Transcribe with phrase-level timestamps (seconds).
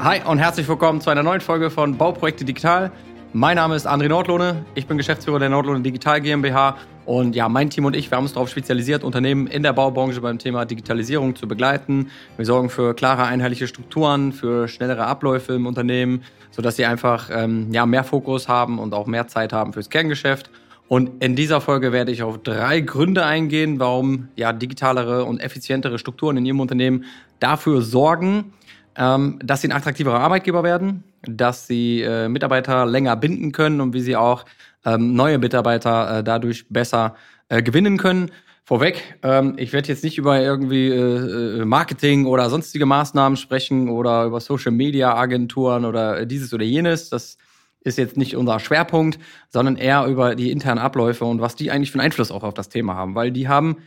[0.00, 2.90] Hi und herzlich willkommen zu einer neuen Folge von Bauprojekte Digital.
[3.32, 7.70] Mein Name ist André Nordlohne, ich bin Geschäftsführer der Nordlohne Digital GmbH und ja, mein
[7.70, 11.36] Team und ich, wir haben uns darauf spezialisiert, Unternehmen in der Baubranche beim Thema Digitalisierung
[11.36, 12.10] zu begleiten.
[12.36, 17.72] Wir sorgen für klare, einheitliche Strukturen, für schnellere Abläufe im Unternehmen, sodass sie einfach ähm,
[17.72, 20.50] ja, mehr Fokus haben und auch mehr Zeit haben fürs Kerngeschäft.
[20.88, 25.98] Und in dieser Folge werde ich auf drei Gründe eingehen, warum ja digitalere und effizientere
[25.98, 27.04] Strukturen in Ihrem Unternehmen
[27.42, 28.52] dafür sorgen,
[28.96, 33.94] ähm, dass sie ein attraktiverer Arbeitgeber werden, dass sie äh, Mitarbeiter länger binden können und
[33.94, 34.44] wie sie auch
[34.84, 37.14] ähm, neue Mitarbeiter äh, dadurch besser
[37.48, 38.30] äh, gewinnen können.
[38.64, 43.88] Vorweg, ähm, ich werde jetzt nicht über irgendwie äh, äh, Marketing oder sonstige Maßnahmen sprechen
[43.88, 47.10] oder über Social Media Agenturen oder dieses oder jenes.
[47.10, 47.38] Das
[47.80, 49.18] ist jetzt nicht unser Schwerpunkt,
[49.48, 52.54] sondern eher über die internen Abläufe und was die eigentlich für einen Einfluss auch auf
[52.54, 53.78] das Thema haben, weil die haben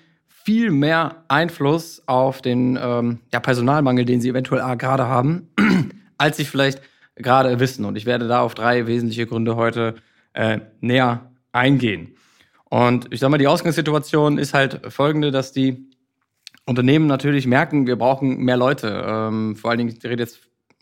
[0.45, 5.49] viel mehr Einfluss auf den ähm, ja, Personalmangel, den sie eventuell gerade haben,
[6.19, 6.81] als sie vielleicht
[7.15, 7.83] gerade wissen.
[7.83, 9.95] Und ich werde da auf drei wesentliche Gründe heute
[10.33, 12.15] äh, näher eingehen.
[12.65, 15.89] Und ich sage mal, die Ausgangssituation ist halt folgende, dass die
[16.67, 19.03] Unternehmen natürlich merken, wir brauchen mehr Leute.
[19.03, 20.41] Ähm, vor allen Dingen, ich rede jetzt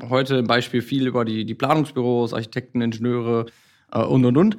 [0.09, 3.45] heute im Beispiel viel über die, die Planungsbüros, Architekten, Ingenieure
[3.93, 4.57] äh, und, und, und.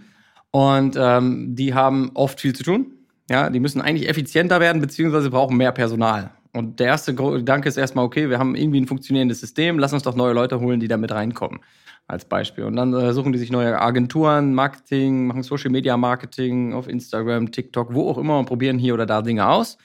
[0.50, 2.93] Und ähm, die haben oft viel zu tun
[3.30, 6.30] ja, die müssen eigentlich effizienter werden, beziehungsweise brauchen mehr Personal.
[6.52, 10.04] Und der erste Gedanke ist erstmal, okay, wir haben irgendwie ein funktionierendes System, lass uns
[10.04, 11.60] doch neue Leute holen, die da mit reinkommen.
[12.06, 12.64] Als Beispiel.
[12.64, 17.50] Und dann äh, suchen die sich neue Agenturen, Marketing, machen Social Media Marketing auf Instagram,
[17.50, 19.78] TikTok, wo auch immer und probieren hier oder da Dinge aus.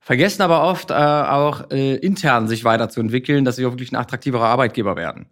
[0.00, 4.46] Vergessen aber oft äh, auch äh, intern sich weiterzuentwickeln, dass sie auch wirklich ein attraktiverer
[4.46, 5.26] Arbeitgeber werden.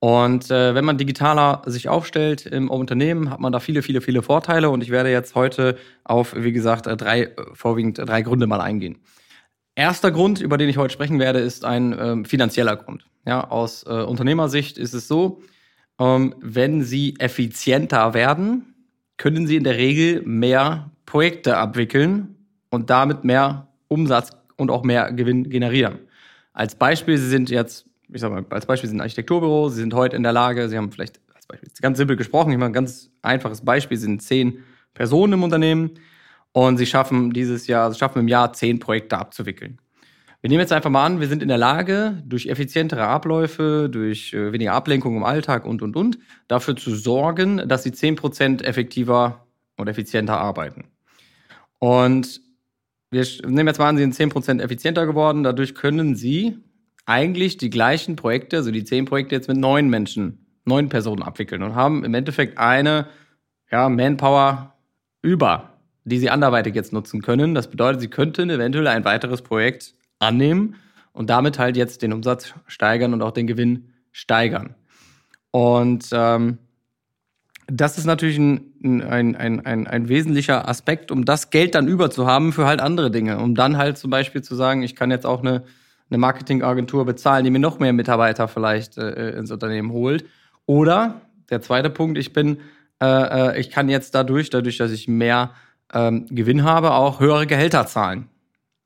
[0.00, 4.22] Und äh, wenn man digitaler sich aufstellt im Unternehmen, hat man da viele, viele, viele
[4.22, 4.70] Vorteile.
[4.70, 8.60] Und ich werde jetzt heute auf, wie gesagt, äh, drei, äh, vorwiegend drei Gründe mal
[8.60, 8.98] eingehen.
[9.74, 13.06] Erster Grund, über den ich heute sprechen werde, ist ein ähm, finanzieller Grund.
[13.26, 15.42] Ja, aus äh, Unternehmersicht ist es so,
[16.00, 18.74] ähm, wenn Sie effizienter werden,
[19.16, 22.36] können Sie in der Regel mehr Projekte abwickeln
[22.70, 25.98] und damit mehr Umsatz und auch mehr Gewinn generieren.
[26.52, 30.16] Als Beispiel, Sie sind jetzt ich sag mal, als Beispiel sind Architekturbüro, sie sind heute
[30.16, 33.10] in der Lage, sie haben vielleicht, als Beispiel, ganz simpel gesprochen, ich mache ein ganz
[33.22, 34.64] einfaches Beispiel, sie sind zehn
[34.94, 35.92] Personen im Unternehmen
[36.52, 39.78] und sie schaffen dieses Jahr, sie schaffen im Jahr zehn Projekte abzuwickeln.
[40.40, 44.32] Wir nehmen jetzt einfach mal an, wir sind in der Lage, durch effizientere Abläufe, durch
[44.32, 48.62] äh, weniger Ablenkung im Alltag und, und, und, dafür zu sorgen, dass sie zehn Prozent
[48.62, 49.46] effektiver
[49.76, 50.84] und effizienter arbeiten.
[51.80, 52.40] Und
[53.10, 55.42] wir nehmen jetzt mal an, sie sind zehn Prozent effizienter geworden.
[55.42, 56.58] Dadurch können sie
[57.08, 61.62] eigentlich die gleichen Projekte, also die zehn Projekte jetzt mit neun Menschen, neun Personen abwickeln
[61.62, 63.06] und haben im Endeffekt eine
[63.70, 64.74] ja, Manpower
[65.22, 65.72] über,
[66.04, 67.54] die sie anderweitig jetzt nutzen können.
[67.54, 70.76] Das bedeutet, sie könnten eventuell ein weiteres Projekt annehmen
[71.12, 74.74] und damit halt jetzt den Umsatz steigern und auch den Gewinn steigern.
[75.50, 76.58] Und ähm,
[77.66, 82.10] das ist natürlich ein, ein, ein, ein, ein wesentlicher Aspekt, um das Geld dann über
[82.10, 83.38] zu haben für halt andere Dinge.
[83.38, 85.64] Um dann halt zum Beispiel zu sagen, ich kann jetzt auch eine
[86.10, 90.24] eine Marketingagentur bezahlen, die mir noch mehr Mitarbeiter vielleicht äh, ins Unternehmen holt.
[90.66, 91.20] Oder
[91.50, 92.58] der zweite Punkt, ich bin,
[93.00, 93.06] äh,
[93.52, 95.52] äh, ich kann jetzt dadurch, dadurch, dass ich mehr
[95.92, 98.28] ähm, Gewinn habe, auch höhere Gehälter zahlen.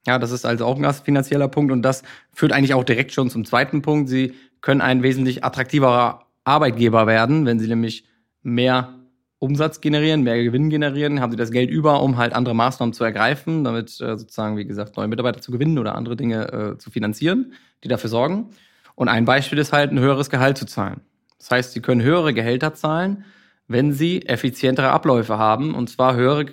[0.07, 2.03] Ja, das ist also auch ein finanzieller Punkt und das
[2.33, 4.09] führt eigentlich auch direkt schon zum zweiten Punkt.
[4.09, 8.05] Sie können ein wesentlich attraktiverer Arbeitgeber werden, wenn sie nämlich
[8.43, 8.95] mehr
[9.43, 13.03] Umsatz generieren, mehr Gewinn generieren, haben sie das Geld über, um halt andere Maßnahmen zu
[13.03, 16.93] ergreifen, damit äh, sozusagen, wie gesagt, neue Mitarbeiter zu gewinnen oder andere Dinge äh, zu
[16.93, 17.53] finanzieren,
[17.83, 18.51] die dafür sorgen.
[18.95, 21.01] Und ein Beispiel ist halt, ein höheres Gehalt zu zahlen.
[21.39, 23.25] Das heißt, sie können höhere Gehälter zahlen,
[23.67, 26.45] wenn sie effizientere Abläufe haben, und zwar höhere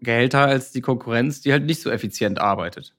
[0.00, 2.94] Gehälter als die Konkurrenz, die halt nicht so effizient arbeitet.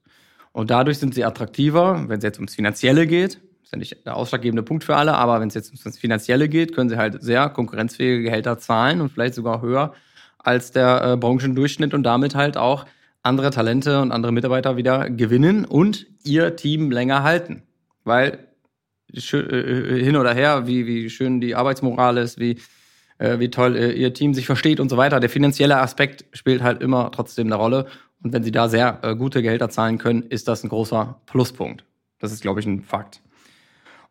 [0.52, 4.16] Und dadurch sind sie attraktiver, wenn es jetzt ums Finanzielle geht, ist ja nicht der
[4.16, 7.50] ausschlaggebende Punkt für alle, aber wenn es jetzt ums Finanzielle geht, können sie halt sehr
[7.50, 9.94] konkurrenzfähige Gehälter zahlen und vielleicht sogar höher
[10.40, 12.86] als der äh, Branchendurchschnitt und damit halt auch
[13.22, 17.62] andere Talente und andere Mitarbeiter wieder gewinnen und ihr Team länger halten.
[18.06, 18.40] Weil
[19.14, 22.58] schön, äh, hin oder her, wie, wie schön die Arbeitsmoral ist, wie,
[23.20, 25.20] äh, wie toll äh, ihr Team sich versteht und so weiter.
[25.20, 27.86] Der finanzielle Aspekt spielt halt immer trotzdem eine Rolle.
[28.24, 31.84] Und wenn sie da sehr äh, gute Gehälter zahlen können, ist das ein großer Pluspunkt.
[32.18, 33.22] Das ist, glaube ich, ein Fakt.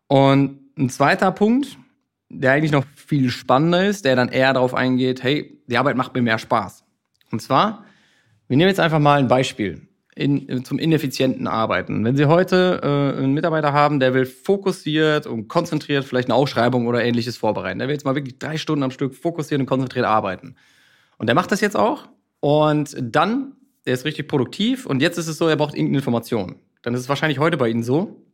[0.08, 1.78] Und ein zweiter Punkt,
[2.30, 6.14] der eigentlich noch viel spannender ist, der dann eher darauf eingeht, hey, die Arbeit macht
[6.14, 6.84] mir mehr Spaß.
[7.30, 7.84] Und zwar,
[8.48, 12.04] wir nehmen jetzt einfach mal ein Beispiel in, zum ineffizienten Arbeiten.
[12.04, 16.86] Wenn Sie heute äh, einen Mitarbeiter haben, der will fokussiert und konzentriert vielleicht eine Ausschreibung
[16.86, 17.78] oder ähnliches vorbereiten.
[17.78, 20.56] Der will jetzt mal wirklich drei Stunden am Stück fokussiert und konzentriert arbeiten.
[21.18, 22.08] Und der macht das jetzt auch.
[22.40, 23.52] Und dann,
[23.86, 24.86] der ist richtig produktiv.
[24.86, 26.56] Und jetzt ist es so, er braucht irgendeine Information.
[26.82, 28.27] Dann ist es wahrscheinlich heute bei Ihnen so,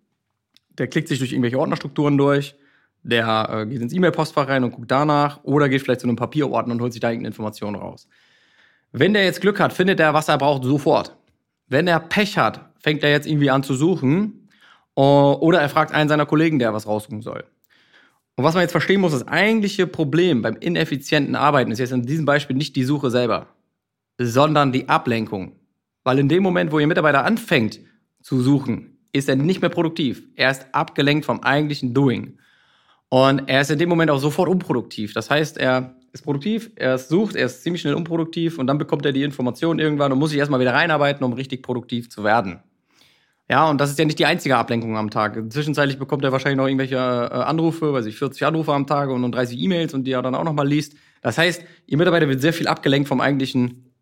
[0.79, 2.57] der klickt sich durch irgendwelche Ordnerstrukturen durch,
[3.03, 6.75] der äh, geht ins E-Mail-Postfach rein und guckt danach oder geht vielleicht zu einem Papierordner
[6.75, 8.09] und holt sich da irgendeine Information raus.
[8.93, 11.17] Wenn der jetzt Glück hat, findet er, was er braucht, sofort.
[11.69, 14.49] Wenn er Pech hat, fängt er jetzt irgendwie an zu suchen
[14.97, 17.45] äh, oder er fragt einen seiner Kollegen, der was raussuchen soll.
[18.37, 22.05] Und was man jetzt verstehen muss, das eigentliche Problem beim ineffizienten Arbeiten ist jetzt in
[22.05, 23.47] diesem Beispiel nicht die Suche selber,
[24.19, 25.53] sondern die Ablenkung.
[26.03, 27.81] Weil in dem Moment, wo Ihr Mitarbeiter anfängt
[28.23, 30.25] zu suchen, ist er nicht mehr produktiv.
[30.35, 32.37] Er ist abgelenkt vom eigentlichen Doing.
[33.09, 35.15] Und er ist in dem Moment auch sofort unproduktiv.
[35.15, 39.07] Das heißt, er ist produktiv, er sucht, er ist ziemlich schnell unproduktiv und dann bekommt
[39.07, 42.59] er die Information irgendwann und muss sich erstmal wieder reinarbeiten, um richtig produktiv zu werden.
[43.49, 45.41] Ja, und das ist ja nicht die einzige Ablenkung am Tag.
[45.53, 49.31] Zwischenzeitlich bekommt er wahrscheinlich noch irgendwelche äh, Anrufe, weiß ich, 40 Anrufe am Tag und
[49.31, 50.97] 30 E-Mails und die er dann auch nochmal liest.
[51.21, 53.93] Das heißt, Ihr Mitarbeiter wird sehr viel abgelenkt vom eigentlichen,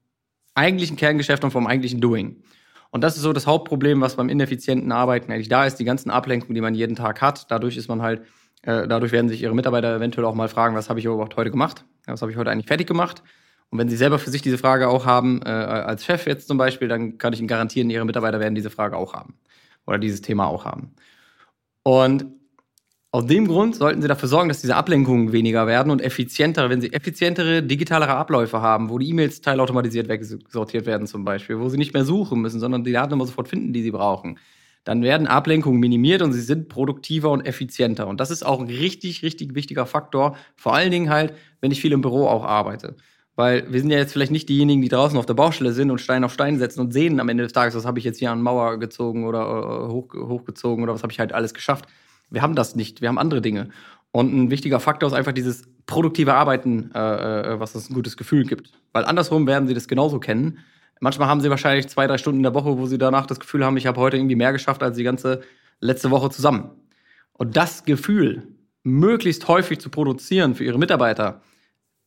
[0.54, 2.42] eigentlichen Kerngeschäft und vom eigentlichen Doing.
[2.92, 6.10] Und das ist so das Hauptproblem, was beim ineffizienten Arbeiten eigentlich da ist, die ganzen
[6.10, 7.50] Ablenkungen, die man jeden Tag hat.
[7.50, 8.20] Dadurch ist man halt,
[8.62, 11.50] äh, dadurch werden sich Ihre Mitarbeiter eventuell auch mal fragen, was habe ich überhaupt heute
[11.50, 11.86] gemacht?
[12.04, 13.22] Was habe ich heute eigentlich fertig gemacht?
[13.70, 16.58] Und wenn Sie selber für sich diese Frage auch haben, äh, als Chef jetzt zum
[16.58, 19.38] Beispiel, dann kann ich Ihnen garantieren, Ihre Mitarbeiter werden diese Frage auch haben.
[19.86, 20.94] Oder dieses Thema auch haben.
[21.82, 22.26] Und
[23.14, 26.80] aus dem Grund sollten Sie dafür sorgen, dass diese Ablenkungen weniger werden und effizientere, wenn
[26.80, 31.76] Sie effizientere, digitalere Abläufe haben, wo die E-Mails teilautomatisiert wegsortiert werden zum Beispiel, wo Sie
[31.76, 34.38] nicht mehr suchen müssen, sondern die Daten immer sofort finden, die Sie brauchen,
[34.84, 38.08] dann werden Ablenkungen minimiert und Sie sind produktiver und effizienter.
[38.08, 41.82] Und das ist auch ein richtig, richtig wichtiger Faktor, vor allen Dingen halt, wenn ich
[41.82, 42.96] viel im Büro auch arbeite.
[43.36, 46.00] Weil wir sind ja jetzt vielleicht nicht diejenigen, die draußen auf der Baustelle sind und
[46.00, 48.30] Stein auf Stein setzen und sehen am Ende des Tages, was habe ich jetzt hier
[48.30, 51.86] an Mauer gezogen oder äh, hoch, hochgezogen oder was habe ich halt alles geschafft.
[52.32, 53.68] Wir haben das nicht, wir haben andere Dinge.
[54.10, 58.16] Und ein wichtiger Faktor ist einfach dieses produktive Arbeiten, äh, äh, was uns ein gutes
[58.16, 58.72] Gefühl gibt.
[58.92, 60.58] Weil andersrum werden sie das genauso kennen.
[61.00, 63.64] Manchmal haben sie wahrscheinlich zwei, drei Stunden in der Woche, wo sie danach das Gefühl
[63.64, 65.42] haben, ich habe heute irgendwie mehr geschafft als die ganze
[65.80, 66.70] letzte Woche zusammen.
[67.32, 68.46] Und das Gefühl
[68.84, 71.42] möglichst häufig zu produzieren für ihre Mitarbeiter,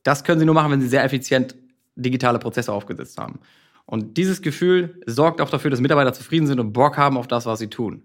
[0.04, 1.56] das können sie nur machen, wenn sie sehr effizient
[1.95, 3.39] digitale Prozesse aufgesetzt haben.
[3.86, 7.45] Und dieses Gefühl sorgt auch dafür, dass Mitarbeiter zufrieden sind und Bock haben auf das,
[7.45, 8.04] was sie tun.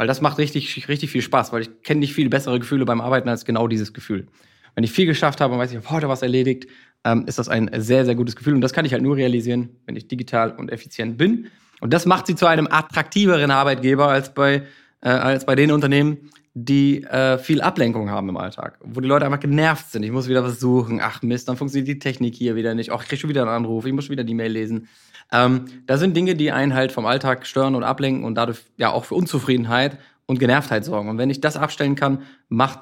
[0.00, 3.02] Weil das macht richtig, richtig viel Spaß, weil ich kenne nicht viel bessere Gefühle beim
[3.02, 4.28] Arbeiten als genau dieses Gefühl.
[4.74, 6.68] Wenn ich viel geschafft habe und weiß, ich habe heute was erledigt,
[7.04, 8.54] ähm, ist das ein sehr, sehr gutes Gefühl.
[8.54, 11.48] Und das kann ich halt nur realisieren, wenn ich digital und effizient bin.
[11.82, 14.62] Und das macht sie zu einem attraktiveren Arbeitgeber als bei,
[15.02, 16.30] äh, als bei den Unternehmen,
[16.64, 20.02] die äh, viel Ablenkung haben im Alltag, wo die Leute einfach genervt sind.
[20.02, 21.00] Ich muss wieder was suchen.
[21.02, 22.92] Ach Mist, dann funktioniert die Technik hier wieder nicht.
[22.92, 23.86] Ach, ich krieg schon wieder einen Anruf.
[23.86, 24.88] Ich muss schon wieder die Mail lesen.
[25.32, 28.90] Ähm, das sind Dinge, die einen halt vom Alltag stören und ablenken und dadurch ja
[28.90, 31.08] auch für Unzufriedenheit und Genervtheit sorgen.
[31.08, 32.80] Und wenn ich das abstellen kann, macht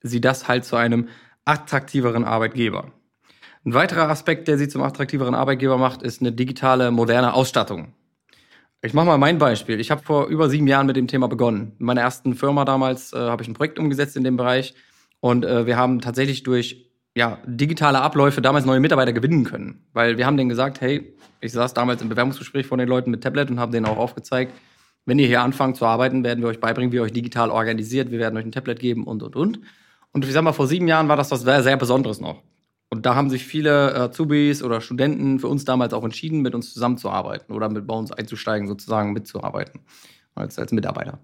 [0.00, 1.08] sie das halt zu einem
[1.44, 2.92] attraktiveren Arbeitgeber.
[3.64, 7.92] Ein weiterer Aspekt, der sie zum attraktiveren Arbeitgeber macht, ist eine digitale, moderne Ausstattung.
[8.80, 9.80] Ich mache mal mein Beispiel.
[9.80, 11.72] Ich habe vor über sieben Jahren mit dem Thema begonnen.
[11.80, 14.74] In meiner ersten Firma damals äh, habe ich ein Projekt umgesetzt in dem Bereich
[15.18, 19.84] und äh, wir haben tatsächlich durch ja, digitale Abläufe damals neue Mitarbeiter gewinnen können.
[19.92, 23.24] Weil wir haben denen gesagt, hey, ich saß damals im Bewerbungsgespräch von den Leuten mit
[23.24, 24.52] Tablet und habe denen auch aufgezeigt,
[25.06, 28.12] wenn ihr hier anfangt zu arbeiten, werden wir euch beibringen, wie ihr euch digital organisiert,
[28.12, 29.60] wir werden euch ein Tablet geben und, und, und.
[30.12, 32.42] Und ich sag mal, vor sieben Jahren war das was sehr, sehr Besonderes noch.
[32.90, 36.54] Und da haben sich viele äh, Azubis oder Studenten für uns damals auch entschieden, mit
[36.54, 39.80] uns zusammenzuarbeiten oder mit bei uns einzusteigen, sozusagen mitzuarbeiten,
[40.34, 41.18] als, als Mitarbeiter.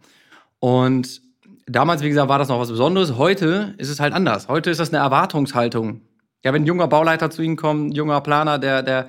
[0.59, 1.23] Und
[1.67, 3.17] damals, wie gesagt, war das noch was Besonderes.
[3.17, 4.49] Heute ist es halt anders.
[4.49, 6.03] Heute ist das eine Erwartungshaltung.
[6.45, 9.09] Ja, wenn ein junger Bauleiter zu Ihnen kommt, ein junger Planer, der, der,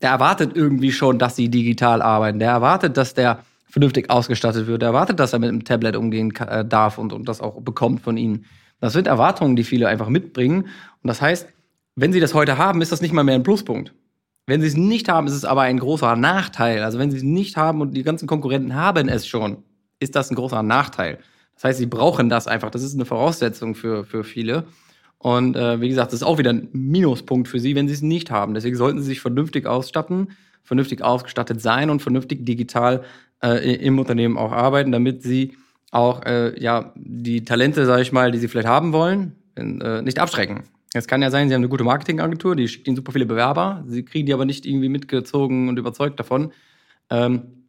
[0.00, 2.38] der erwartet irgendwie schon, dass Sie digital arbeiten.
[2.38, 4.80] Der erwartet, dass der vernünftig ausgestattet wird.
[4.80, 8.00] Der erwartet, dass er mit einem Tablet umgehen äh, darf und, und das auch bekommt
[8.00, 8.46] von Ihnen.
[8.80, 10.62] Das sind Erwartungen, die viele einfach mitbringen.
[10.62, 11.46] Und das heißt,
[11.96, 13.92] wenn Sie das heute haben, ist das nicht mal mehr ein Pluspunkt.
[14.46, 16.82] Wenn Sie es nicht haben, ist es aber ein großer Nachteil.
[16.82, 19.64] Also wenn Sie es nicht haben und die ganzen Konkurrenten haben es schon,
[19.98, 21.18] ist das ein großer Nachteil.
[21.54, 22.70] Das heißt, Sie brauchen das einfach.
[22.70, 24.66] Das ist eine Voraussetzung für, für viele.
[25.18, 28.02] Und äh, wie gesagt, das ist auch wieder ein Minuspunkt für Sie, wenn Sie es
[28.02, 28.54] nicht haben.
[28.54, 30.28] Deswegen sollten Sie sich vernünftig ausstatten,
[30.62, 33.02] vernünftig ausgestattet sein und vernünftig digital
[33.42, 35.56] äh, im Unternehmen auch arbeiten, damit Sie
[35.90, 40.18] auch äh, ja die Talente, sage ich mal, die Sie vielleicht haben wollen, äh, nicht
[40.18, 40.64] abschrecken.
[40.98, 43.84] Es kann ja sein, sie haben eine gute Marketingagentur, die schickt ihnen super viele Bewerber,
[43.86, 46.52] sie kriegen die aber nicht irgendwie mitgezogen und überzeugt davon.
[47.10, 47.66] Ähm,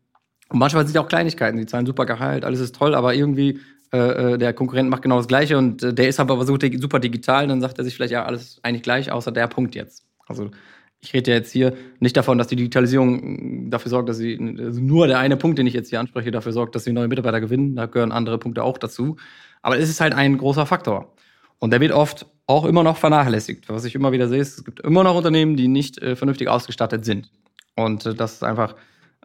[0.50, 3.60] und manchmal sind es auch Kleinigkeiten, die zahlen super Gehalt, alles ist toll, aber irgendwie
[3.94, 7.48] äh, äh der Konkurrent macht genau das Gleiche und äh, der ist aber super digital,
[7.48, 10.06] dann sagt er sich vielleicht, ja, alles eigentlich gleich, außer der Punkt jetzt.
[10.28, 10.52] Also
[11.00, 14.82] ich rede ja jetzt hier nicht davon, dass die Digitalisierung dafür sorgt, dass sie also
[14.82, 17.40] nur der eine Punkt, den ich jetzt hier anspreche, dafür sorgt, dass sie neue Mitarbeiter
[17.40, 17.76] gewinnen.
[17.76, 19.18] Da gehören andere Punkte auch dazu.
[19.62, 21.14] Aber es ist halt ein großer Faktor.
[21.60, 23.68] Und der wird oft auch immer noch vernachlässigt.
[23.70, 26.48] Was ich immer wieder sehe, ist, es gibt immer noch Unternehmen, die nicht äh, vernünftig
[26.48, 27.30] ausgestattet sind.
[27.76, 28.76] Und äh, das ist einfach,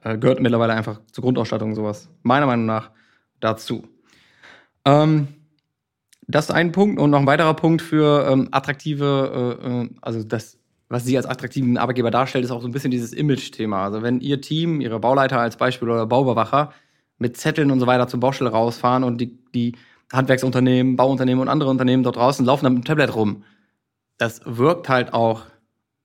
[0.02, 2.90] äh, gehört mittlerweile einfach zur Grundausstattung sowas, meiner Meinung nach,
[3.40, 3.84] dazu.
[4.84, 5.28] Ähm,
[6.26, 10.22] das ist ein Punkt und noch ein weiterer Punkt für ähm, attraktive, äh, äh, also
[10.24, 13.84] das, was sie als attraktiven Arbeitgeber darstellt, ist auch so ein bisschen dieses Image-Thema.
[13.84, 16.72] Also wenn ihr Team, ihre Bauleiter als Beispiel oder Bauüberwacher
[17.18, 19.76] mit Zetteln und so weiter zur Baustelle rausfahren und die, die
[20.12, 23.44] Handwerksunternehmen, Bauunternehmen und andere Unternehmen dort draußen laufen dann mit dem Tablet rum.
[24.18, 25.42] Das wirkt halt auch.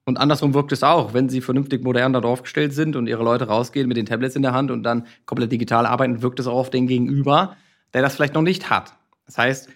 [0.06, 3.48] Und andersrum wirkt es auch, wenn sie vernünftig modern dort aufgestellt sind und ihre Leute
[3.48, 6.58] rausgehen mit den Tablets in der Hand und dann komplett digital arbeiten, wirkt es auch
[6.58, 7.58] auf den Gegenüber,
[7.94, 8.94] der das vielleicht noch nicht hat.
[9.26, 9.70] Das heißt,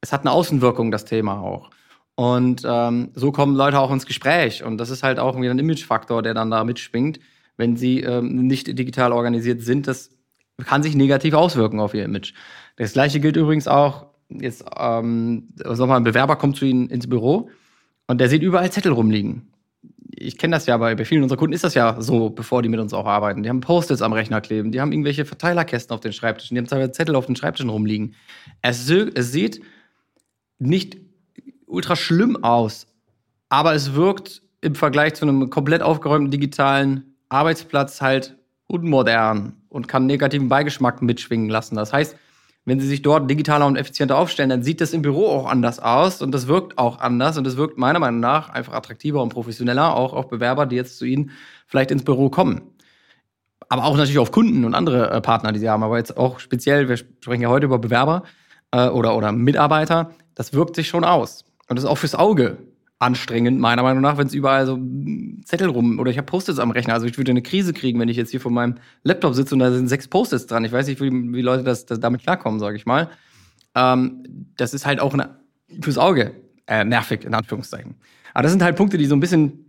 [0.00, 1.70] es hat eine Außenwirkung, das Thema auch.
[2.14, 4.64] Und ähm, so kommen Leute auch ins Gespräch.
[4.64, 7.20] Und das ist halt auch wieder ein Imagefaktor, der dann da mitschwingt.
[7.58, 10.15] Wenn sie ähm, nicht digital organisiert sind, das
[10.64, 12.32] kann sich negativ auswirken auf ihr Image.
[12.76, 17.08] Das gleiche gilt übrigens auch, jetzt, ähm, sag mal, ein Bewerber kommt zu Ihnen ins
[17.08, 17.50] Büro
[18.06, 19.48] und der sieht überall Zettel rumliegen.
[20.18, 22.80] Ich kenne das ja, bei, vielen unserer Kunden ist das ja so, bevor die mit
[22.80, 23.42] uns auch arbeiten.
[23.42, 26.92] Die haben Post-its am Rechner kleben, die haben irgendwelche Verteilerkästen auf den Schreibtischen, die haben
[26.92, 28.14] Zettel auf den Schreibtischen rumliegen.
[28.62, 29.60] Es, es sieht
[30.58, 30.96] nicht
[31.66, 32.86] ultra schlimm aus,
[33.50, 38.36] aber es wirkt im Vergleich zu einem komplett aufgeräumten digitalen Arbeitsplatz halt
[38.66, 41.76] unmodern und kann negativen Beigeschmack mitschwingen lassen.
[41.76, 42.16] Das heißt,
[42.64, 45.78] wenn Sie sich dort digitaler und effizienter aufstellen, dann sieht das im Büro auch anders
[45.78, 49.28] aus und das wirkt auch anders und das wirkt meiner Meinung nach einfach attraktiver und
[49.28, 51.30] professioneller, auch auf Bewerber, die jetzt zu Ihnen
[51.68, 52.62] vielleicht ins Büro kommen.
[53.68, 55.84] Aber auch natürlich auf Kunden und andere äh, Partner, die Sie haben.
[55.84, 58.24] Aber jetzt auch speziell, wir sprechen ja heute über Bewerber
[58.72, 61.44] äh, oder, oder Mitarbeiter, das wirkt sich schon aus.
[61.68, 62.58] Und das ist auch fürs Auge
[62.98, 64.78] anstrengend, meiner Meinung nach, wenn es überall so
[65.44, 66.94] Zettel rum oder ich habe Post-its am Rechner.
[66.94, 69.58] Also ich würde eine Krise kriegen, wenn ich jetzt hier vor meinem Laptop sitze und
[69.58, 70.64] da sind sechs Post-its dran.
[70.64, 73.10] Ich weiß nicht, wie, wie Leute das, das damit klarkommen, sage ich mal.
[73.74, 74.22] Ähm,
[74.56, 75.38] das ist halt auch eine,
[75.82, 76.32] fürs Auge
[76.66, 77.96] äh, nervig, in Anführungszeichen.
[78.32, 79.65] Aber das sind halt Punkte, die so ein bisschen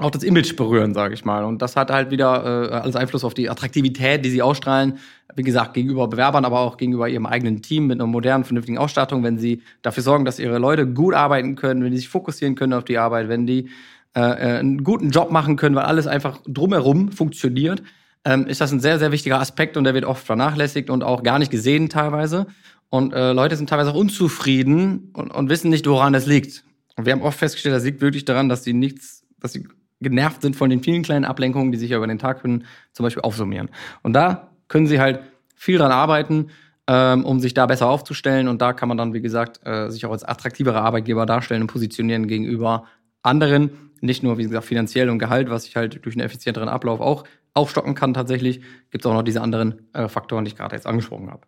[0.00, 1.44] auch das Image berühren, sage ich mal.
[1.44, 4.98] Und das hat halt wieder äh, alles Einfluss auf die Attraktivität, die sie ausstrahlen.
[5.36, 9.22] Wie gesagt, gegenüber Bewerbern, aber auch gegenüber ihrem eigenen Team mit einer modernen, vernünftigen Ausstattung,
[9.22, 12.72] wenn sie dafür sorgen, dass ihre Leute gut arbeiten können, wenn die sich fokussieren können
[12.72, 13.68] auf die Arbeit, wenn die
[14.16, 17.82] äh, äh einen guten Job machen können, weil alles einfach drumherum funktioniert,
[18.24, 21.22] ähm, ist das ein sehr, sehr wichtiger Aspekt und der wird oft vernachlässigt und auch
[21.22, 22.46] gar nicht gesehen teilweise.
[22.88, 26.64] Und äh, Leute sind teilweise auch unzufrieden und, und wissen nicht, woran das liegt.
[26.96, 29.66] Und wir haben oft festgestellt, das liegt wirklich daran, dass sie nichts, dass sie
[30.00, 33.22] genervt sind von den vielen kleinen Ablenkungen, die sich über den Tag können, zum Beispiel
[33.22, 33.70] aufsummieren.
[34.02, 35.20] Und da können sie halt
[35.54, 36.50] viel dran arbeiten,
[36.86, 38.48] ähm, um sich da besser aufzustellen.
[38.48, 41.68] Und da kann man dann, wie gesagt, äh, sich auch als attraktiverer Arbeitgeber darstellen und
[41.68, 42.84] positionieren gegenüber
[43.22, 43.70] anderen.
[44.00, 47.24] Nicht nur, wie gesagt, finanziell und Gehalt, was sich halt durch einen effizienteren Ablauf auch
[47.52, 50.86] aufstocken kann tatsächlich, gibt es auch noch diese anderen äh, Faktoren, die ich gerade jetzt
[50.86, 51.42] angesprochen habe.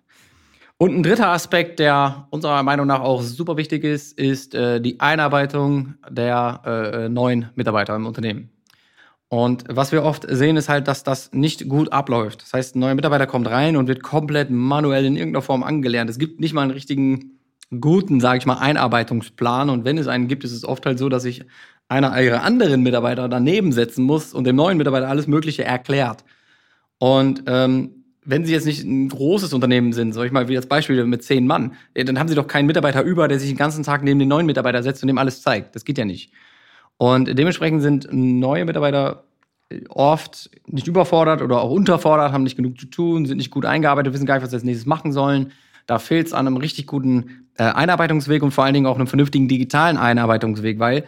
[0.83, 4.99] Und ein dritter Aspekt, der unserer Meinung nach auch super wichtig ist, ist äh, die
[4.99, 8.51] Einarbeitung der äh, neuen Mitarbeiter im Unternehmen.
[9.29, 12.43] Und was wir oft sehen, ist halt, dass das nicht gut abläuft.
[12.43, 16.11] Das heißt, ein neuer Mitarbeiter kommt rein und wird komplett manuell in irgendeiner Form angelernt.
[16.11, 17.39] Es gibt nicht mal einen richtigen
[17.81, 19.71] guten, sage ich mal, Einarbeitungsplan.
[19.71, 21.45] Und wenn es einen gibt, ist es oft halt so, dass sich
[21.87, 26.25] einer ihrer anderen Mitarbeiter daneben setzen muss und dem neuen Mitarbeiter alles Mögliche erklärt.
[26.99, 30.67] Und ähm, wenn Sie jetzt nicht ein großes Unternehmen sind, sag ich mal, wie das
[30.67, 33.83] Beispiel mit zehn Mann, dann haben Sie doch keinen Mitarbeiter über, der sich den ganzen
[33.83, 35.75] Tag neben den neuen Mitarbeiter setzt und dem alles zeigt.
[35.75, 36.33] Das geht ja nicht.
[36.99, 39.25] Und dementsprechend sind neue Mitarbeiter
[39.89, 44.13] oft nicht überfordert oder auch unterfordert, haben nicht genug zu tun, sind nicht gut eingearbeitet,
[44.13, 45.53] wissen gar nicht, was sie als nächstes machen sollen.
[45.87, 49.07] Da fehlt es an einem richtig guten äh, Einarbeitungsweg und vor allen Dingen auch einem
[49.07, 51.05] vernünftigen digitalen Einarbeitungsweg, weil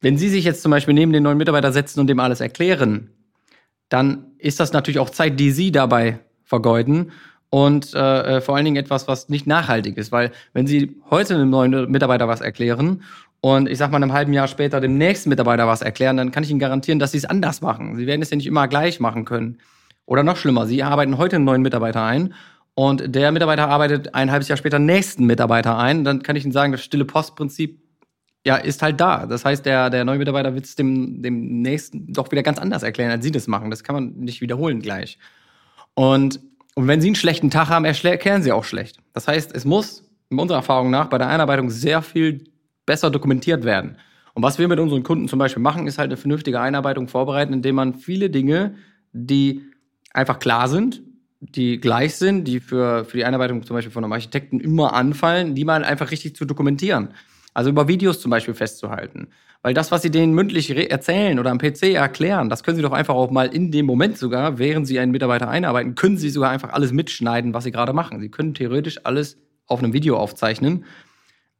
[0.00, 3.08] wenn Sie sich jetzt zum Beispiel neben den neuen Mitarbeiter setzen und dem alles erklären,
[3.88, 7.12] dann ist das natürlich auch Zeit, die Sie dabei vergeuden
[7.50, 10.12] und äh, äh, vor allen Dingen etwas, was nicht nachhaltig ist.
[10.12, 13.02] Weil wenn Sie heute einem neuen Mitarbeiter was erklären
[13.40, 16.42] und ich sag mal einem halben Jahr später dem nächsten Mitarbeiter was erklären, dann kann
[16.42, 17.96] ich Ihnen garantieren, dass Sie es anders machen.
[17.96, 19.58] Sie werden es ja nicht immer gleich machen können.
[20.06, 22.34] Oder noch schlimmer, Sie arbeiten heute einen neuen Mitarbeiter ein
[22.74, 26.04] und der Mitarbeiter arbeitet ein halbes Jahr später nächsten Mitarbeiter ein.
[26.04, 27.80] Dann kann ich Ihnen sagen, das stille Postprinzip
[28.44, 29.26] ja, ist halt da.
[29.26, 32.82] Das heißt, der, der neue Mitarbeiter wird es dem, dem nächsten doch wieder ganz anders
[32.82, 33.70] erklären, als Sie das machen.
[33.70, 35.18] Das kann man nicht wiederholen gleich.
[35.94, 36.40] Und,
[36.74, 38.98] und wenn Sie einen schlechten Tag haben, erklären Sie auch schlecht.
[39.12, 42.44] Das heißt, es muss, in unserer Erfahrung nach, bei der Einarbeitung sehr viel
[42.86, 43.96] besser dokumentiert werden.
[44.34, 47.52] Und was wir mit unseren Kunden zum Beispiel machen, ist halt eine vernünftige Einarbeitung vorbereiten,
[47.52, 48.74] indem man viele Dinge,
[49.12, 49.62] die
[50.12, 51.02] einfach klar sind,
[51.40, 55.54] die gleich sind, die für, für die Einarbeitung zum Beispiel von einem Architekten immer anfallen,
[55.54, 57.10] die mal einfach richtig zu dokumentieren.
[57.52, 59.28] Also über Videos zum Beispiel festzuhalten.
[59.64, 62.92] Weil das, was Sie denen mündlich erzählen oder am PC erklären, das können Sie doch
[62.92, 66.50] einfach auch mal in dem Moment sogar, während Sie einen Mitarbeiter einarbeiten, können Sie sogar
[66.50, 68.20] einfach alles mitschneiden, was Sie gerade machen.
[68.20, 70.84] Sie können theoretisch alles auf einem Video aufzeichnen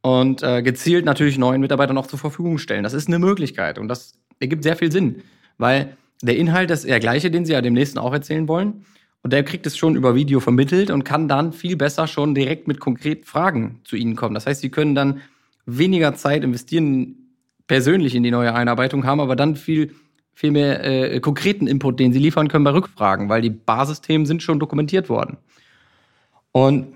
[0.03, 2.83] und äh, gezielt natürlich neuen Mitarbeitern auch zur Verfügung stellen.
[2.83, 5.23] Das ist eine Möglichkeit und das ergibt sehr viel Sinn,
[5.57, 8.85] weil der Inhalt ist der gleiche, den Sie ja dem nächsten auch erzählen wollen.
[9.23, 12.69] Und der kriegt es schon über Video vermittelt und kann dann viel besser schon direkt
[12.69, 14.35] mit konkreten Fragen zu Ihnen kommen.
[14.35, 15.23] Das heißt, Sie können dann
[15.65, 17.24] weniger Zeit investieren
[17.67, 19.95] persönlich in die neue Einarbeitung, haben aber dann viel,
[20.35, 24.43] viel mehr äh, konkreten Input, den Sie liefern können bei Rückfragen, weil die Basisthemen sind
[24.43, 25.39] schon dokumentiert worden.
[26.53, 26.95] Und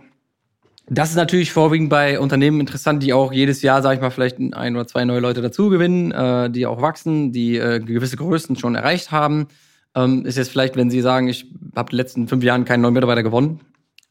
[0.91, 4.39] das ist natürlich vorwiegend bei Unternehmen interessant, die auch jedes Jahr, sage ich mal, vielleicht
[4.39, 8.57] ein oder zwei neue Leute dazu gewinnen, äh, die auch wachsen, die äh, gewisse Größen
[8.57, 9.49] schon erreicht haben.
[9.95, 11.47] Ähm, ist jetzt vielleicht, wenn Sie sagen, ich
[11.77, 13.61] habe die letzten fünf Jahren keinen neuen Mitarbeiter gewonnen,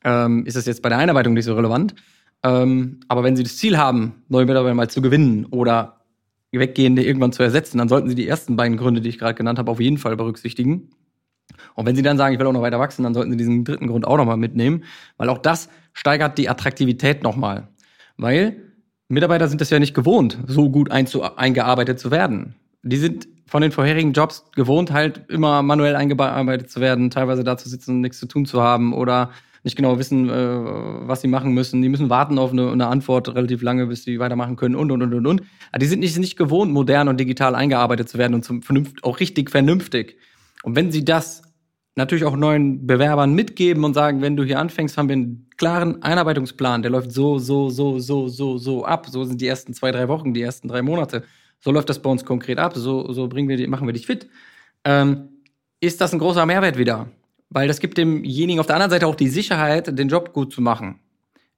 [0.03, 1.95] ähm, ist das jetzt bei der Einarbeitung nicht so relevant.
[2.43, 5.96] Ähm, aber wenn Sie das Ziel haben, neue Mitarbeiter mal zu gewinnen oder
[6.51, 9.59] weggehende irgendwann zu ersetzen, dann sollten Sie die ersten beiden Gründe, die ich gerade genannt
[9.59, 10.89] habe, auf jeden Fall berücksichtigen.
[11.75, 13.63] Und wenn Sie dann sagen, ich will auch noch weiter wachsen, dann sollten Sie diesen
[13.63, 14.83] dritten Grund auch nochmal mitnehmen,
[15.17, 17.67] weil auch das steigert die Attraktivität nochmal.
[18.17, 18.57] Weil
[19.07, 22.55] Mitarbeiter sind es ja nicht gewohnt, so gut eingearbeitet zu werden.
[22.83, 27.57] Die sind von den vorherigen Jobs gewohnt, halt immer manuell eingearbeitet zu werden, teilweise da
[27.57, 29.31] zu sitzen und nichts zu tun zu haben oder
[29.63, 31.81] nicht genau wissen, äh, was sie machen müssen.
[31.81, 35.01] Die müssen warten auf eine, eine, Antwort relativ lange, bis sie weitermachen können und, und,
[35.01, 35.41] und, und, und.
[35.71, 39.03] Aber die sind nicht, nicht gewohnt, modern und digital eingearbeitet zu werden und zum vernünft,
[39.03, 40.17] auch richtig vernünftig.
[40.63, 41.41] Und wenn sie das
[41.95, 46.03] natürlich auch neuen Bewerbern mitgeben und sagen, wenn du hier anfängst, haben wir einen klaren
[46.03, 49.07] Einarbeitungsplan, der läuft so, so, so, so, so, so ab.
[49.09, 51.23] So sind die ersten zwei, drei Wochen, die ersten drei Monate.
[51.59, 52.75] So läuft das bei uns konkret ab.
[52.75, 54.29] So, so bringen wir die, machen wir dich fit.
[54.83, 55.29] Ähm,
[55.79, 57.07] ist das ein großer Mehrwert wieder?
[57.49, 60.61] Weil das gibt demjenigen auf der anderen Seite auch die Sicherheit, den Job gut zu
[60.61, 60.99] machen.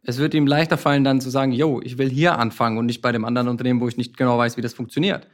[0.03, 3.01] Es wird ihm leichter fallen, dann zu sagen, yo, ich will hier anfangen und nicht
[3.01, 5.27] bei dem anderen Unternehmen, wo ich nicht genau weiß, wie das funktioniert.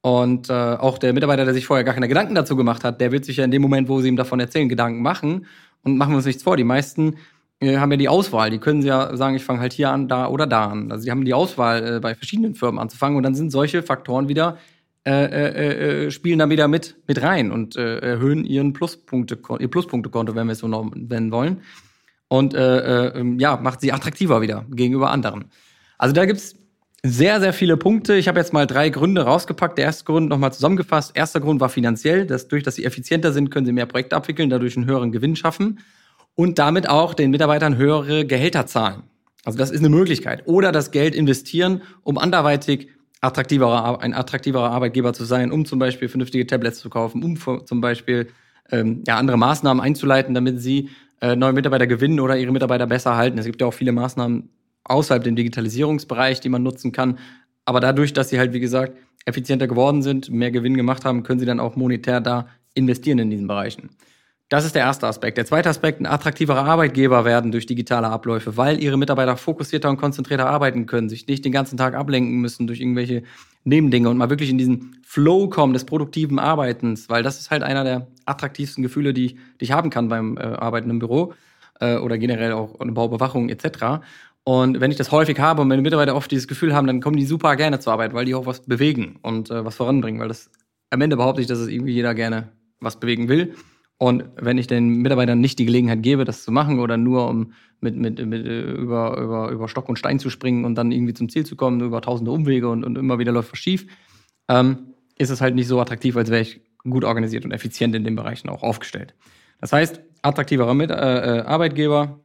[0.00, 3.12] Und äh, auch der Mitarbeiter, der sich vorher gar keine Gedanken dazu gemacht hat, der
[3.12, 5.46] wird sich ja in dem Moment, wo sie ihm davon erzählen, Gedanken machen.
[5.84, 6.56] Und machen wir uns nichts vor.
[6.56, 7.16] Die meisten
[7.60, 8.50] äh, haben ja die Auswahl.
[8.50, 10.90] Die können ja sagen, ich fange halt hier an, da oder da an.
[10.90, 13.16] Also die haben die Auswahl, äh, bei verschiedenen Firmen anzufangen.
[13.16, 14.58] Und dann sind solche Faktoren wieder
[15.04, 19.68] äh, äh, äh, spielen da wieder mit, mit rein und äh, erhöhen ihren Pluspunkte, ihr
[19.68, 21.62] Pluspunktekonto, wenn wir es so nennen wollen.
[22.28, 25.46] Und äh, äh, ja, macht sie attraktiver wieder gegenüber anderen.
[25.98, 26.56] Also da gibt's
[27.02, 28.14] sehr, sehr viele Punkte.
[28.14, 29.76] Ich habe jetzt mal drei Gründe rausgepackt.
[29.76, 31.16] Der erste Grund nochmal zusammengefasst.
[31.16, 32.24] Erster Grund war finanziell.
[32.24, 35.34] Dass durch, dass sie effizienter sind, können sie mehr Projekte abwickeln, dadurch einen höheren Gewinn
[35.34, 35.80] schaffen
[36.34, 39.02] und damit auch den Mitarbeitern höhere Gehälter zahlen.
[39.44, 40.46] Also das ist eine Möglichkeit.
[40.46, 42.88] Oder das Geld investieren, um anderweitig
[43.22, 47.80] attraktiverer, ein attraktiverer Arbeitgeber zu sein, um zum Beispiel vernünftige Tablets zu kaufen, um zum
[47.80, 48.28] Beispiel
[48.70, 53.16] ähm, ja, andere Maßnahmen einzuleiten, damit sie äh, neue Mitarbeiter gewinnen oder ihre Mitarbeiter besser
[53.16, 53.38] halten.
[53.38, 54.50] Es gibt ja auch viele Maßnahmen
[54.84, 57.18] außerhalb dem Digitalisierungsbereich, die man nutzen kann.
[57.64, 61.38] Aber dadurch, dass sie halt, wie gesagt, effizienter geworden sind, mehr Gewinn gemacht haben, können
[61.38, 63.90] sie dann auch monetär da investieren in diesen Bereichen.
[64.52, 65.38] Das ist der erste Aspekt.
[65.38, 69.96] Der zweite Aspekt, ein attraktiverer Arbeitgeber werden durch digitale Abläufe, weil ihre Mitarbeiter fokussierter und
[69.96, 73.22] konzentrierter arbeiten können, sich nicht den ganzen Tag ablenken müssen durch irgendwelche
[73.64, 77.62] Nebendinge und mal wirklich in diesen Flow kommen des produktiven Arbeitens, weil das ist halt
[77.62, 81.32] einer der attraktivsten Gefühle, die, die ich haben kann beim äh, Arbeiten im Büro
[81.80, 84.04] äh, oder generell auch in Baubewachung etc.
[84.44, 87.16] Und wenn ich das häufig habe und meine Mitarbeiter oft dieses Gefühl haben, dann kommen
[87.16, 90.28] die super gerne zur Arbeit, weil die auch was bewegen und äh, was voranbringen, weil
[90.28, 90.50] das
[90.90, 93.54] am Ende behaupte ich, dass es irgendwie jeder gerne was bewegen will.
[93.98, 97.52] Und wenn ich den Mitarbeitern nicht die Gelegenheit gebe, das zu machen oder nur um
[97.80, 101.14] mit, mit, mit äh, über, über, über Stock und Stein zu springen und dann irgendwie
[101.14, 103.86] zum Ziel zu kommen, über tausende Umwege und, und immer wieder läuft was schief,
[104.48, 108.04] ähm, ist es halt nicht so attraktiv, als wäre ich gut organisiert und effizient in
[108.04, 109.14] den Bereichen auch aufgestellt.
[109.60, 112.20] Das heißt, attraktiverer mit, äh, äh Arbeitgeber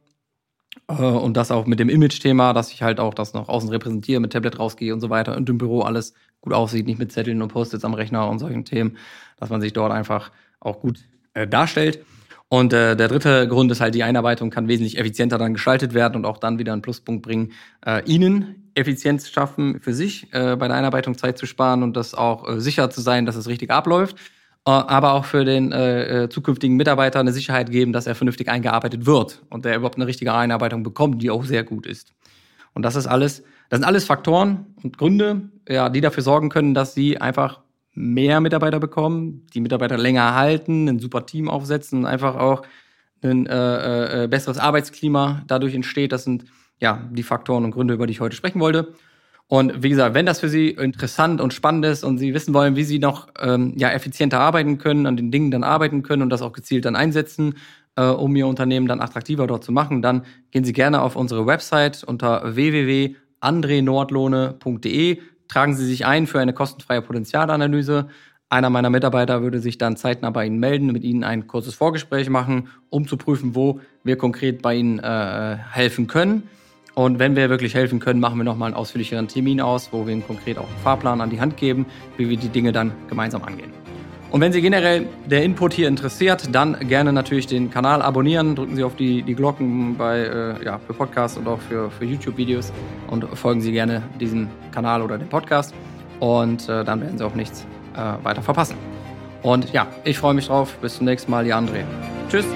[0.88, 4.20] äh, und das auch mit dem Image-Thema, dass ich halt auch das noch außen repräsentiere,
[4.20, 7.42] mit Tablet rausgehe und so weiter und im Büro alles gut aussieht, nicht mit Zetteln
[7.42, 8.96] und Post-its am Rechner und solchen Themen,
[9.36, 11.00] dass man sich dort einfach auch gut
[11.34, 12.04] äh, darstellt.
[12.50, 16.16] Und äh, der dritte Grund ist halt, die Einarbeitung kann wesentlich effizienter dann gestaltet werden
[16.16, 17.52] und auch dann wieder einen Pluspunkt bringen,
[17.84, 22.14] äh, Ihnen Effizienz schaffen für sich, äh, bei der Einarbeitung Zeit zu sparen und das
[22.14, 24.16] auch äh, sicher zu sein, dass es richtig abläuft,
[24.66, 28.48] äh, aber auch für den äh, äh, zukünftigen Mitarbeiter eine Sicherheit geben, dass er vernünftig
[28.48, 32.14] eingearbeitet wird und der überhaupt eine richtige Einarbeitung bekommt, die auch sehr gut ist.
[32.72, 36.72] Und das ist alles, das sind alles Faktoren und Gründe, ja, die dafür sorgen können,
[36.72, 37.60] dass Sie einfach
[37.98, 42.62] mehr Mitarbeiter bekommen, die Mitarbeiter länger halten, ein super Team aufsetzen und einfach auch
[43.22, 46.12] ein äh, äh, besseres Arbeitsklima dadurch entsteht.
[46.12, 46.44] Das sind
[46.78, 48.92] ja die Faktoren und Gründe, über die ich heute sprechen wollte.
[49.48, 52.76] Und wie gesagt, wenn das für Sie interessant und spannend ist und Sie wissen wollen,
[52.76, 56.30] wie Sie noch ähm, ja, effizienter arbeiten können, an den Dingen dann arbeiten können und
[56.30, 57.54] das auch gezielt dann einsetzen,
[57.96, 61.46] äh, um Ihr Unternehmen dann attraktiver dort zu machen, dann gehen Sie gerne auf unsere
[61.46, 68.08] Website unter www.andrenordlohne.de tragen Sie sich ein für eine kostenfreie Potenzialanalyse.
[68.50, 72.30] Einer meiner Mitarbeiter würde sich dann zeitnah bei Ihnen melden, mit Ihnen ein kurzes Vorgespräch
[72.30, 76.48] machen, um zu prüfen, wo wir konkret bei Ihnen äh, helfen können.
[76.94, 80.14] Und wenn wir wirklich helfen können, machen wir nochmal einen ausführlicheren Termin aus, wo wir
[80.14, 83.44] Ihnen konkret auch einen Fahrplan an die Hand geben, wie wir die Dinge dann gemeinsam
[83.44, 83.87] angehen.
[84.30, 88.76] Und wenn Sie generell der Input hier interessiert, dann gerne natürlich den Kanal abonnieren, drücken
[88.76, 92.72] Sie auf die, die Glocken bei, äh, ja, für Podcasts und auch für, für YouTube-Videos
[93.08, 95.74] und folgen Sie gerne diesem Kanal oder dem Podcast
[96.20, 98.76] und äh, dann werden Sie auch nichts äh, weiter verpassen.
[99.42, 100.74] Und ja, ich freue mich drauf.
[100.82, 101.84] Bis zum nächsten Mal, Ihr André.
[102.28, 102.46] Tschüss.